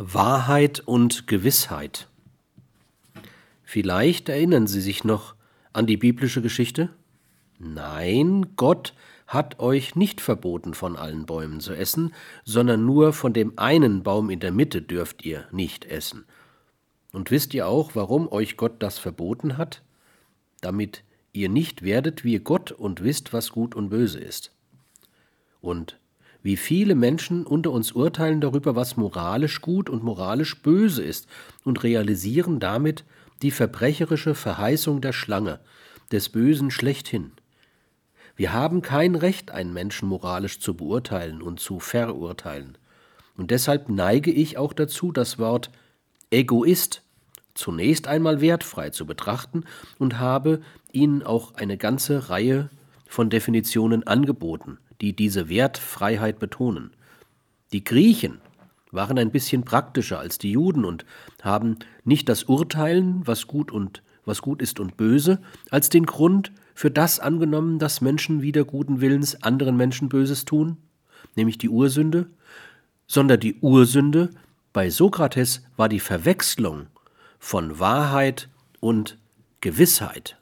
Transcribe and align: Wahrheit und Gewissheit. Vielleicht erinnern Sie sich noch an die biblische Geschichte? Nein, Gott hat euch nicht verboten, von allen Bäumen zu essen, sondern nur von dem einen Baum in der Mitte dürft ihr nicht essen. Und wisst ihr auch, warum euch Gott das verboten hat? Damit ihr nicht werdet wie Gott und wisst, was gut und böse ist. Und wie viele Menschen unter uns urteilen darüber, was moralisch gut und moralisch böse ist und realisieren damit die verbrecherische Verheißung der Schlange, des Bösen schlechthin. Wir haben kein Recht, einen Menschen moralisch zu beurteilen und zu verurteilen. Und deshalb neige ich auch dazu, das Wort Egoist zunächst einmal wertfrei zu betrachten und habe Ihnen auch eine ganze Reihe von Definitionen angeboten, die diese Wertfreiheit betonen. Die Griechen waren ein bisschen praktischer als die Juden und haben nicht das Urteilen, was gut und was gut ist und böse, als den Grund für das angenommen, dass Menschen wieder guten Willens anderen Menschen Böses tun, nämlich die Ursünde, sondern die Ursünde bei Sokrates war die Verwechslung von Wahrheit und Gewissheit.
Wahrheit 0.00 0.78
und 0.78 1.26
Gewissheit. 1.26 2.06
Vielleicht 3.64 4.28
erinnern 4.28 4.68
Sie 4.68 4.80
sich 4.80 5.02
noch 5.02 5.34
an 5.72 5.88
die 5.88 5.96
biblische 5.96 6.40
Geschichte? 6.40 6.90
Nein, 7.58 8.46
Gott 8.54 8.94
hat 9.26 9.58
euch 9.58 9.96
nicht 9.96 10.20
verboten, 10.20 10.74
von 10.74 10.94
allen 10.94 11.26
Bäumen 11.26 11.58
zu 11.58 11.74
essen, 11.74 12.14
sondern 12.44 12.86
nur 12.86 13.12
von 13.12 13.32
dem 13.32 13.58
einen 13.58 14.04
Baum 14.04 14.30
in 14.30 14.38
der 14.38 14.52
Mitte 14.52 14.82
dürft 14.82 15.24
ihr 15.24 15.48
nicht 15.50 15.84
essen. 15.84 16.26
Und 17.12 17.32
wisst 17.32 17.52
ihr 17.52 17.66
auch, 17.66 17.96
warum 17.96 18.30
euch 18.30 18.56
Gott 18.56 18.80
das 18.80 19.00
verboten 19.00 19.58
hat? 19.58 19.82
Damit 20.60 21.02
ihr 21.32 21.48
nicht 21.48 21.82
werdet 21.82 22.22
wie 22.22 22.38
Gott 22.38 22.70
und 22.70 23.02
wisst, 23.02 23.32
was 23.32 23.50
gut 23.50 23.74
und 23.74 23.88
böse 23.88 24.20
ist. 24.20 24.52
Und 25.60 25.98
wie 26.42 26.56
viele 26.56 26.94
Menschen 26.94 27.44
unter 27.44 27.70
uns 27.72 27.92
urteilen 27.92 28.40
darüber, 28.40 28.76
was 28.76 28.96
moralisch 28.96 29.60
gut 29.60 29.90
und 29.90 30.02
moralisch 30.02 30.62
böse 30.62 31.02
ist 31.02 31.28
und 31.64 31.82
realisieren 31.82 32.60
damit 32.60 33.04
die 33.42 33.50
verbrecherische 33.50 34.34
Verheißung 34.34 35.00
der 35.00 35.12
Schlange, 35.12 35.60
des 36.10 36.28
Bösen 36.30 36.70
schlechthin. 36.70 37.32
Wir 38.34 38.52
haben 38.52 38.82
kein 38.82 39.14
Recht, 39.14 39.50
einen 39.50 39.72
Menschen 39.72 40.08
moralisch 40.08 40.60
zu 40.60 40.74
beurteilen 40.74 41.42
und 41.42 41.60
zu 41.60 41.80
verurteilen. 41.80 42.78
Und 43.36 43.50
deshalb 43.50 43.88
neige 43.88 44.30
ich 44.30 44.56
auch 44.56 44.72
dazu, 44.72 45.12
das 45.12 45.38
Wort 45.38 45.70
Egoist 46.30 47.02
zunächst 47.54 48.06
einmal 48.06 48.40
wertfrei 48.40 48.90
zu 48.90 49.06
betrachten 49.06 49.64
und 49.98 50.18
habe 50.18 50.60
Ihnen 50.92 51.22
auch 51.22 51.54
eine 51.54 51.76
ganze 51.76 52.30
Reihe 52.30 52.70
von 53.06 53.30
Definitionen 53.30 54.06
angeboten, 54.06 54.78
die 55.00 55.14
diese 55.14 55.48
Wertfreiheit 55.48 56.38
betonen. 56.38 56.92
Die 57.72 57.84
Griechen 57.84 58.40
waren 58.90 59.18
ein 59.18 59.30
bisschen 59.30 59.64
praktischer 59.64 60.18
als 60.18 60.38
die 60.38 60.52
Juden 60.52 60.84
und 60.84 61.04
haben 61.42 61.76
nicht 62.04 62.28
das 62.28 62.44
Urteilen, 62.44 63.26
was 63.26 63.46
gut 63.46 63.70
und 63.70 64.02
was 64.24 64.42
gut 64.42 64.62
ist 64.62 64.80
und 64.80 64.96
böse, 64.96 65.40
als 65.70 65.88
den 65.88 66.06
Grund 66.06 66.52
für 66.74 66.90
das 66.90 67.18
angenommen, 67.18 67.78
dass 67.78 68.00
Menschen 68.00 68.42
wieder 68.42 68.64
guten 68.64 69.00
Willens 69.00 69.42
anderen 69.42 69.76
Menschen 69.76 70.08
Böses 70.08 70.44
tun, 70.44 70.76
nämlich 71.34 71.58
die 71.58 71.68
Ursünde, 71.68 72.26
sondern 73.06 73.40
die 73.40 73.56
Ursünde 73.60 74.30
bei 74.72 74.90
Sokrates 74.90 75.64
war 75.76 75.88
die 75.88 76.00
Verwechslung 76.00 76.86
von 77.38 77.78
Wahrheit 77.78 78.48
und 78.80 79.18
Gewissheit. 79.60 80.37